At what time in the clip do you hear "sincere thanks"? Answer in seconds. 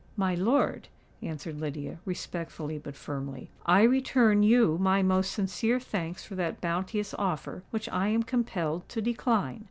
5.31-6.25